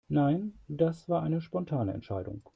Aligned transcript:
Nein, 0.09 0.55
das 0.67 1.09
war 1.09 1.21
eine 1.23 1.41
spontane 1.41 1.93
Entscheidung. 1.93 2.41